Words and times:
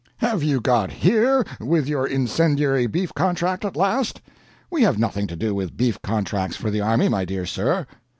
have 0.17 0.41
you 0.41 0.59
got 0.59 0.89
HERE 0.91 1.45
with 1.59 1.87
your 1.87 2.07
incendiary 2.07 2.87
beef 2.87 3.13
contract, 3.13 3.63
at 3.63 3.75
last? 3.75 4.19
We 4.71 4.81
have 4.81 4.97
nothing 4.97 5.27
to 5.27 5.35
do 5.35 5.53
with 5.53 5.77
beef 5.77 6.01
contracts 6.01 6.55
for 6.57 6.71
the 6.71 6.81
army, 6.81 7.07
my 7.07 7.23
dear 7.23 7.45
sir." 7.45 7.85